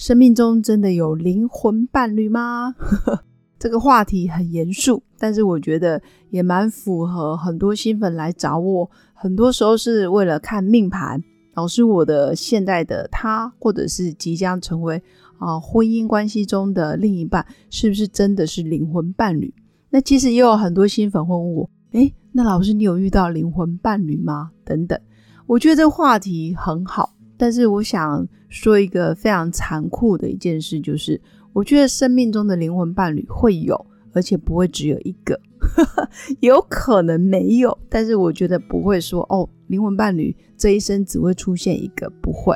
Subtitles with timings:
[0.00, 2.74] 生命中真的有灵魂伴侣吗？
[3.60, 6.00] 这个话题很严肃，但是我觉得
[6.30, 15.02] 也蛮符合很多新粉来找我，很多时候是为了看命盘，老师我的现在的他，或者是即将成为
[15.38, 19.52] 啊婚姻关系中的另一半，是不是真的是灵魂伴侣？
[19.90, 24.52] 那其实也有很多新粉会问我，诶，那老师你有遇到灵魂伴侣吗？
[24.64, 24.98] 等等。
[25.46, 31.18] 我觉得这个话题很好，但是我想说一个非常残酷的一件事，就是
[31.54, 35.40] 我觉得生命中的灵魂伴侣会有，而且不会只有一个，
[36.40, 42.54] 有可能没有，但是我觉得不会说哦，灵魂伴侣这一生只会出现一个，不会。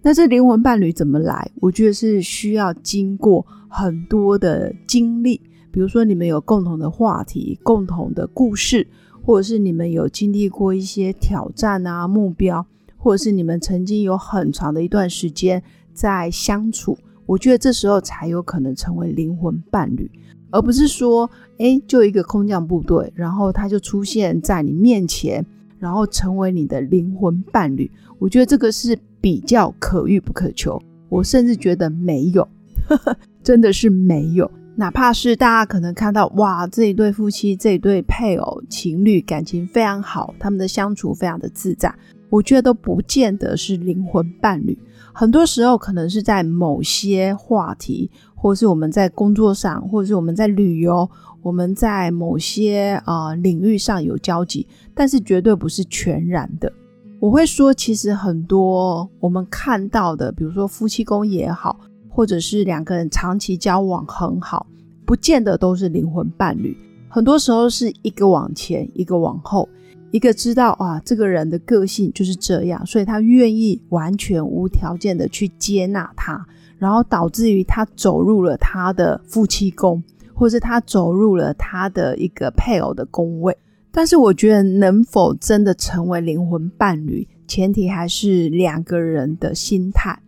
[0.00, 1.50] 那这灵魂伴侣怎么来？
[1.60, 5.38] 我觉得是需要经过很多的经历，
[5.70, 8.88] 比如说你们有共同的话题、共同的故事。
[9.24, 12.66] 或者是你们有经历过一些挑战啊、目标，
[13.02, 15.60] 或者是你们曾经有很长的一段时间
[15.92, 20.08] 在相处，我觉得这时候才有可能成为灵魂伴侣，
[20.52, 25.44] 而不是说，哎，就一个空降部队，然后他就出现在你面前，
[25.80, 27.90] 然后成为你的灵魂伴侣。
[28.20, 32.46] 我觉得这个是比较可遇不可求，我甚至觉得没有，
[33.42, 34.48] 真的是没有。
[34.76, 41.92] 哪怕是大家可能看到哇，这一对夫妻、这一对配偶、情侣感情非常好，他们的相处非常的自在，
[42.32, 44.78] 我觉得都不见得是灵魂伴侣。
[45.12, 51.06] 很多时候可能是在某些话题，或是我们在工作上，或者是我们在旅游，
[51.42, 56.72] 我们在某些呃领域上有交集，但是绝对不是全然的。
[57.20, 61.78] 我会说，其实很多我们看到的，比如说夫妻宫也好。
[62.14, 64.66] 或者是两个人长期交往很好，
[65.06, 66.76] 不见得都是灵魂伴侣。
[67.08, 69.66] 很多时候是一个往前，一个往后，
[70.12, 76.46] 一个知道啊，这个人的个性就是这样，所以他愿意完全无条件的去接纳他，
[76.78, 80.02] 然后导致于他走入了他的夫妻宫，
[80.34, 83.56] 或是他走入了他的一个配偶的宫位。
[83.90, 90.18] 但是我觉得，能否真的成为灵魂伴侣，前提还是两个人的心态。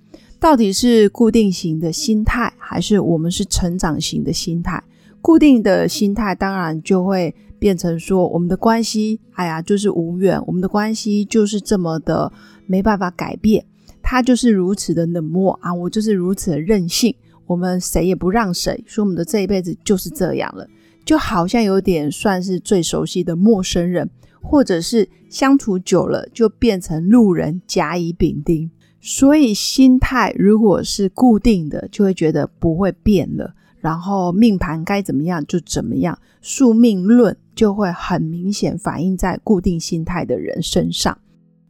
[0.40, 4.82] 到底是固定型的心态，还是我们是成长型的心态？
[5.22, 7.34] 固定的心态当然就会
[7.64, 12.30] 变成说，我们的关系，哎呀，就是无缘，我们的关系就是这么的
[12.66, 13.64] 没办法改变，
[14.02, 17.16] 他就是如此的冷漠啊，我就是如此的任性，
[17.47, 20.69] 我们谁也不让谁，说我们的这一辈子就是这样了，
[21.06, 24.10] 就好像有点算是最熟悉的陌生人，
[24.42, 28.70] 或者是相处久了就变成路人甲乙丙丁。
[29.00, 33.54] 所以心态如果是固定的，就会觉得不会变了。
[33.81, 41.16] 然后命盘该怎么样就怎么样，宿命论就会很明显反映在固定心态的人身上。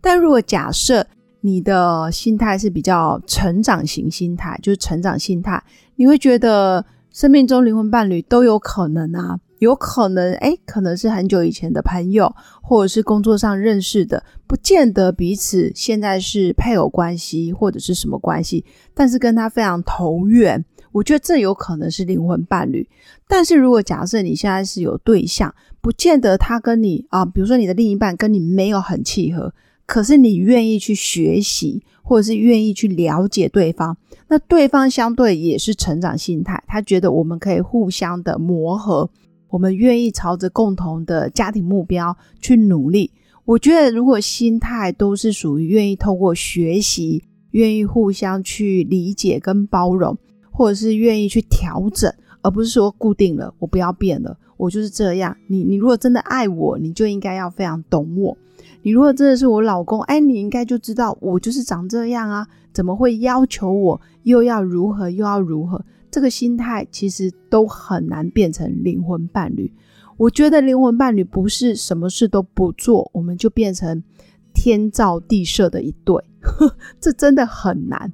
[0.01, 1.07] 但如果假设
[1.41, 5.63] 你的心态是比较成长型心态，就是成长心态，
[5.97, 9.39] 你会觉得生命中灵魂伴侣都有可能啊。
[9.61, 12.31] 有可能，哎，可能是很久以前的朋友，
[12.61, 18.63] 或者是工作上认识的，不见得彼此现在是配偶关系或者是什么关系，
[18.93, 20.63] 但是跟他非常投缘，
[20.95, 22.89] 我觉得这有可能是灵魂伴侣。
[23.27, 29.53] 但是如果假设你现在是有对象，不见得他跟你啊，比如说你的另一半跟你没有很契合，
[29.87, 33.97] 可是你愿意去学习，或者是愿意去了解对方，
[34.29, 39.11] 那对方相对也是成长心态，他觉得我们可以互相的磨合。
[39.51, 43.11] 我们愿意朝着共同的家庭目标去努力。
[43.45, 50.17] 我觉得，如果心态都是属于愿意透过学习，愿意互相去理解跟包容，
[50.57, 52.11] 或者是愿意去调整，
[52.41, 55.37] 而不是说固定了，我不要变了，我就是这样。
[55.49, 58.39] 你你如果真的爱我，你就应该要非常懂我。
[58.83, 65.85] 你如果真的是我老公，哎，你应该就知道我就是长这样啊，怎么会要求我又要如何又要如何？
[66.09, 69.73] 这个心态其实都很难变成灵魂伴侣。
[70.17, 74.01] 我觉得灵魂伴侣不是什么事都不做，我们就变成
[74.55, 76.23] 天造地设的一对，
[77.01, 78.13] 这真的很难。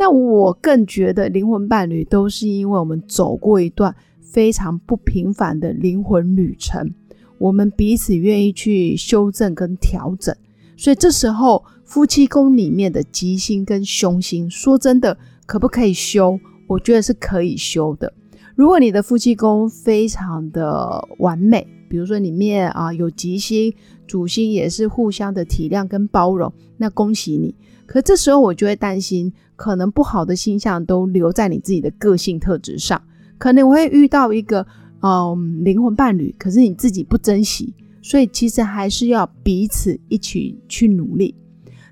[0.00, 6.94] 那我更觉得灵魂伴侣都是因为我们走过一段非常不平凡的灵魂旅程，
[7.36, 10.34] 我们彼此愿意去修正跟调整。
[10.74, 16.40] 所以这时候夫妻宫里面的吉星跟凶星，说真的，可不可以修？
[16.66, 18.10] 我觉得是可以修的。
[18.54, 23.74] 如果你的夫妻宫非常的完美，比如说里面啊有吉星，
[24.06, 27.54] 主星也是互相的体谅跟包容，那恭喜你。
[27.90, 33.02] 可这时候我就会担心，可能不好的星象都留在你自己的个性特质上，
[33.36, 34.64] 可能我会遇到一个
[35.02, 41.34] 嗯灵魂伴侣，可是你自己不珍惜，所以其实还是要彼此一起去努力。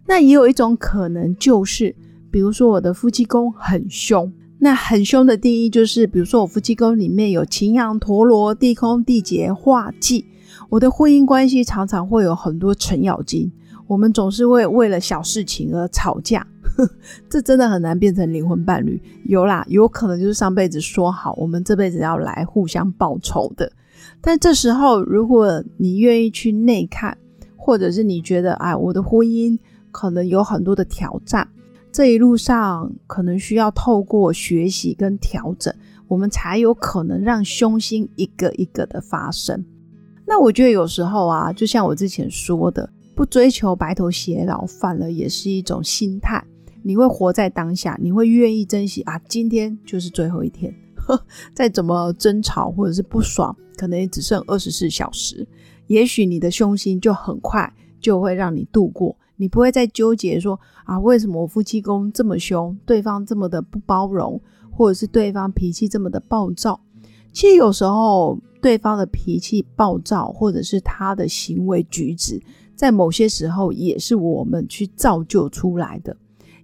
[0.07, 1.97] 那也有一种可能就是，
[2.31, 4.33] 比如说我的夫妻宫很凶。
[4.61, 10.25] 那很凶的定义就是，比如说我夫妻宫里面有擎羊、陀螺、地空、地劫、化忌，
[10.69, 13.51] 我的婚姻关系常常会有很多程咬金，
[13.89, 16.47] 我们总是会为了小事情而吵架，
[17.29, 19.03] 这真的很难变成灵魂伴侣。
[19.25, 23.73] 有啦，有可能就是上辈子说好，我们这辈子要来互相报仇的。
[24.21, 27.17] 但这时候，如果你愿意去内看，
[27.57, 29.59] 或者是你觉得，哎，我的婚姻
[29.91, 31.49] 可能有很多的挑战。
[31.91, 35.75] 这一路上可能需要透过学习跟调整，
[36.07, 39.65] 我们才有可能让凶星一个一个的发生。
[40.27, 42.89] 那我觉得有时候啊，就像我之前说的，
[43.19, 46.41] 不追求白头偕老，反而也是一种心态。
[46.85, 50.73] 你会活在当下，你会愿意珍惜啊，今天就是最后一天，
[51.53, 55.45] 再怎么争吵或者是不爽，可能也只剩二十四小时，
[55.89, 57.69] 也许你的凶星就很快
[58.01, 59.19] 就会让你度过。
[59.35, 64.41] 你不会再纠结说啊，为什么我夫妻宫这么凶，对方这么的不包容，
[64.71, 66.81] 或者是对方脾气这么的暴躁？
[67.33, 72.41] 其实有时候对方的脾气暴躁，或者是他的行为举止，
[72.79, 76.17] 在某些时候也是我们去造就出来的。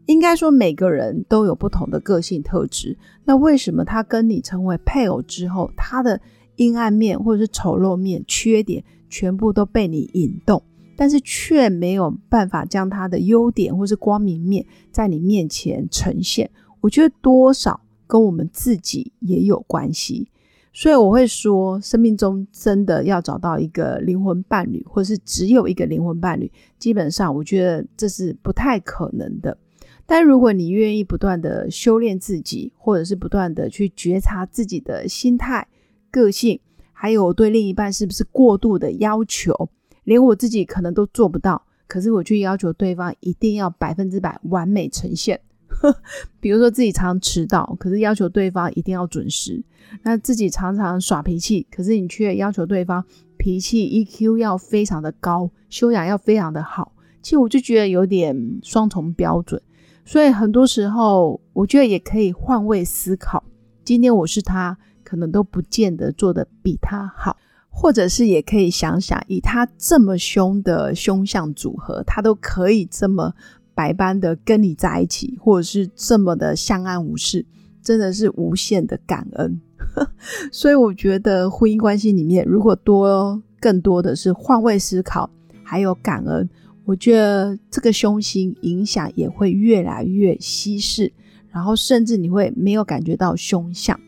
[0.06, 2.96] 应该说，每个人都有不同的个性特质。
[3.24, 6.20] 那为什么他跟你成为配偶之后，他的
[6.54, 10.62] 阴暗面或者是丑陋面、缺点，全部都被你引动？
[10.94, 16.48] 但是却没有办法将他的优点或是光明面在你面前呈现，
[16.80, 20.28] 我觉得多少跟我们自己也有关系，
[20.76, 26.50] 所以我会说，生命中真的要找到一个灵魂伴侣，或是只有一个灵魂伴侣，
[26.80, 29.56] 基本上我觉得这是不太可能的。
[30.04, 35.66] 但如果你愿意不断的修炼自己，或者是不断的去觉察自己的心态、
[36.10, 36.58] 个性，
[36.92, 39.70] 还有对另一半是不是过度的要求。
[40.02, 45.40] 连我自己可能都做不到，可是我去要求对方一定要百分之百完美呈现。
[46.40, 49.62] 比如说自己常迟到，可是要求对方一定要准时；
[50.02, 53.04] 那自己常常耍脾气，可是你却要求对方
[53.36, 56.92] 脾气 EQ 要非常的高，修养要非常的好。
[57.22, 59.60] 其实我就觉得有点双重标准，
[60.04, 63.42] 所以很多时候我觉得也可以换位思考。
[63.84, 67.36] 今天我是他，可能都不见得做的比他好。
[67.76, 73.34] 或者是也可以想想，以他这么凶的凶相组合，他都可以这么
[73.74, 77.44] 百般的跟你在一起，或者是这么的相安无事，
[77.82, 79.60] 真的是无限的感恩。
[80.50, 85.28] 所以我觉得婚姻关系里面，如果多更多的是换位思考，
[85.62, 86.48] 还有感恩，
[86.84, 91.12] 我觉得这个凶星影响也会越来越稀释，
[91.50, 93.98] 然后甚至你会没有感觉到凶相。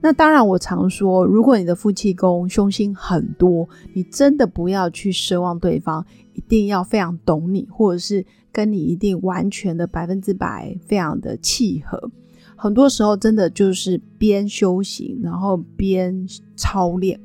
[0.00, 12.10] 那当然，我常说，如果你的夫妻宫凶星很多，你真的不要去奢望对方一定要非常懂你，或者是跟你一定完全的百分之百非常的契合。
[12.56, 17.18] 很多时候，真的就是边修行，然后边操练，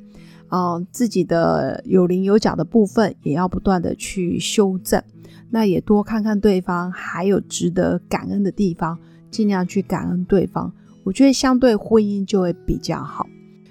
[0.48, 5.00] 啊，自己的有棱有角的部分也要不断的去修正。
[5.48, 8.98] 那也多看看对方还有值得感恩的地方，
[9.30, 10.72] 尽量去感恩对方。
[11.04, 13.26] 我觉得相对婚姻就会比较好，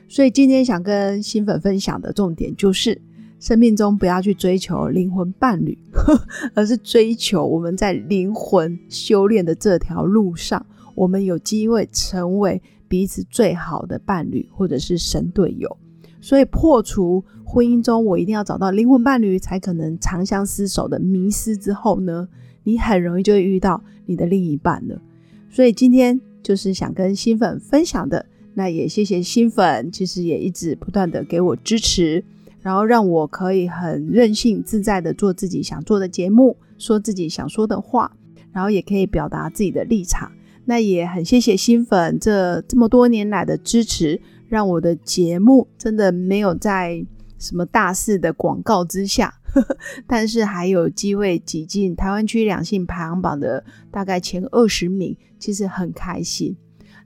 [0.08, 3.00] 所以今天想跟新粉分享的重点就是，
[3.40, 5.78] 生命中不要去追求灵魂伴侣，
[6.54, 15.78] 而是追求我们在灵魂修炼的这条路上，我们有机会成为彼此最好的伴侣，或者是神队友。
[16.22, 22.28] 所以破除婚姻中我一定要找到灵魂伴侣才可能长相厮守的迷失之后呢，
[22.64, 25.02] 你很容易就会遇到你的另一半了。
[25.50, 26.20] 所以今天。
[26.42, 32.24] 就是想跟新粉分享的，那也谢谢新粉，其实也一直不断的给我支持，
[32.62, 38.12] 然后让我可以很任性自在的做自己想做的节目，说自己想说的话，
[38.52, 40.32] 然后也可以表达自己的立场。
[40.66, 47.04] 那也很谢谢新粉这这么多年来的支持，让我的节目真的没有在
[47.40, 49.34] 什么大肆的广告之下。
[50.06, 56.56] 但是还有机会挤进台湾区两性排行榜的大概前二十名，其实很开心。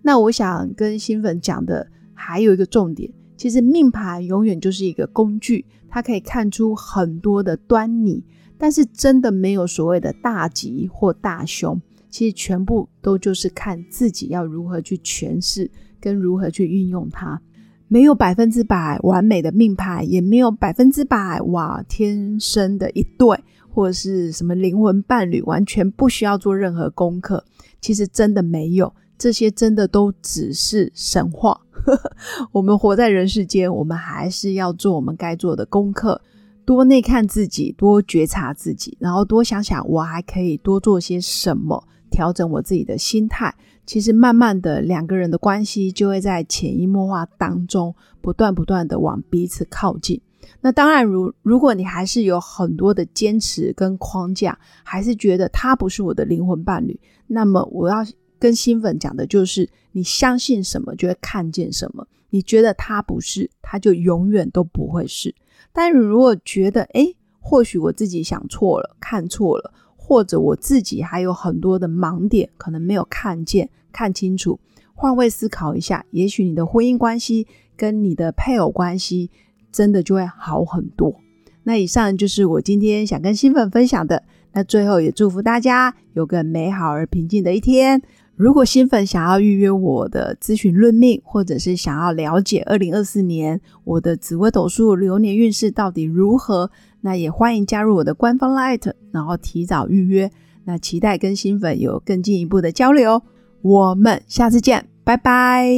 [0.02, 8.24] 那我想跟新粉讲的还有一个重点，其实命盘永远就是一个工具，它可以看出很多的端倪，
[8.58, 17.42] 但是真的没有所谓的大吉或大凶，其实全部都就是看自己要如何去诠释，跟如何去运用它。
[17.88, 23.38] 没有百分之百完美的命牌，也没有百分之百哇天生的一对，
[23.70, 27.46] 或者是什么灵魂伴侣，完全不需要做任何功课。
[27.80, 31.60] 其实真的没有，这些真的都只是神话。
[32.52, 36.22] 我们活在人世间，我们还是要做我们该做的功课，
[36.66, 43.54] 多内看自己，多觉察自己，然后多想想我还可以多做些什么，调整我自己的心态。
[43.86, 50.22] 其实慢慢的，两个人的关系就会在潜移默化当中，不断不断的往彼此靠近。
[50.62, 56.98] 那当然，如如果你还是有很多的坚持跟框架，还是觉得他不是我的灵魂伴侣，
[57.28, 58.06] 那么我要。
[58.44, 62.06] 跟新粉讲的就是，你相信什么就会看见什么。
[62.30, 65.34] 你觉得他不是，他就永远都不会是。
[65.72, 74.60] 但如果觉得，诶，或许我自己想错了，看错了，或者我自己还有很多的盲点，可能没有看见、看清楚，
[74.94, 77.48] 换位思考一下，也许你的婚姻关系
[77.78, 79.32] 跟你的配偶关系
[79.72, 81.16] 真的就会好很多。
[81.64, 84.24] 那以上就是我今天想跟新粉分享的。
[84.56, 88.00] 那最后也祝福大家有个美好而平静的一天。
[88.36, 96.72] 如果新粉想要预约我的咨询论命，或者是想要了解二零二四年我的紫微斗数流年运势到底如何，
[97.02, 100.32] 那也欢迎加入我的官方 Light，然后提早预约。
[100.66, 103.22] 那期待跟新粉有更进一步的交流。
[103.62, 105.70] 我们下次见，拜拜。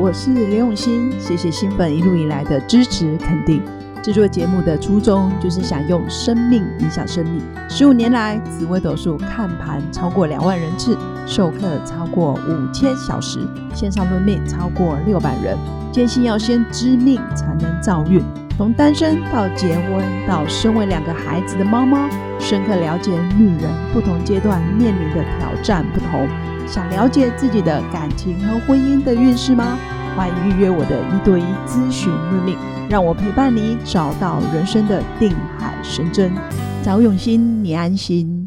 [0.00, 3.60] 我是刘永新，谢谢新粉一路以来的支持肯定。
[4.00, 7.42] 制作节目的初衷就是想用生命影响生命。
[7.68, 13.40] 十五年来，紫微斗数看盘超过两万人次，授课超过五千小时，
[13.74, 15.56] 线上论命超过六百人。
[15.90, 18.22] 坚信要先知命才能造运，
[18.56, 22.08] 从单身到结婚，到身为两个孩子的妈妈，
[22.40, 26.28] 深刻了解女人不同阶段面临的挑战不同。
[26.66, 29.78] 想了解自己的感情和婚姻的运势吗？
[30.16, 32.56] 欢迎预约我的一对一咨询论命。
[32.90, 36.32] 让我陪伴你，找到人生的定海神针，
[36.82, 38.43] 找永心，你安心。